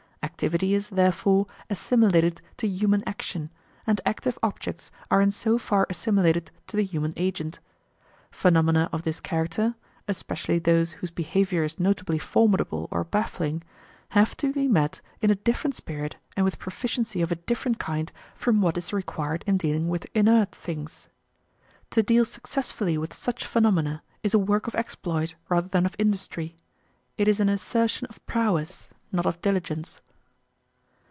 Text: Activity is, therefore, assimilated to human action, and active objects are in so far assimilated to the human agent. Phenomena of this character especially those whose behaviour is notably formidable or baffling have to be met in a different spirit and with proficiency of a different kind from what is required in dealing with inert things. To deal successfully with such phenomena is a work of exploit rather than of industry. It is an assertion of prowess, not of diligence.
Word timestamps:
Activity 0.23 0.73
is, 0.73 0.89
therefore, 0.89 1.45
assimilated 1.69 2.41
to 2.57 2.67
human 2.67 3.03
action, 3.07 3.51
and 3.85 3.99
active 4.05 4.39
objects 4.43 4.89
are 5.11 5.21
in 5.21 5.29
so 5.31 5.57
far 5.59 5.85
assimilated 5.89 6.49
to 6.67 6.75
the 6.77 6.83
human 6.83 7.13
agent. 7.17 7.59
Phenomena 8.31 8.87
of 8.91 9.01
this 9.03 9.19
character 9.19 9.75
especially 10.07 10.57
those 10.57 10.93
whose 10.93 11.11
behaviour 11.11 11.63
is 11.63 11.79
notably 11.79 12.17
formidable 12.17 12.87
or 12.91 13.03
baffling 13.03 13.63
have 14.09 14.35
to 14.37 14.51
be 14.53 14.67
met 14.67 14.99
in 15.21 15.29
a 15.31 15.35
different 15.35 15.75
spirit 15.75 16.15
and 16.35 16.43
with 16.43 16.57
proficiency 16.59 17.21
of 17.21 17.31
a 17.31 17.35
different 17.35 17.77
kind 17.79 18.11
from 18.35 18.61
what 18.61 18.77
is 18.79 18.91
required 18.93 19.43
in 19.45 19.57
dealing 19.57 19.89
with 19.89 20.07
inert 20.15 20.53
things. 20.55 21.07
To 21.91 22.01
deal 22.03 22.25
successfully 22.25 22.97
with 22.97 23.13
such 23.13 23.45
phenomena 23.45 24.01
is 24.23 24.33
a 24.33 24.39
work 24.39 24.65
of 24.67 24.73
exploit 24.75 25.35
rather 25.49 25.67
than 25.67 25.85
of 25.85 25.95
industry. 25.99 26.55
It 27.17 27.27
is 27.27 27.39
an 27.39 27.49
assertion 27.49 28.07
of 28.07 28.23
prowess, 28.27 28.89
not 29.11 29.25
of 29.27 29.39
diligence. 29.41 29.99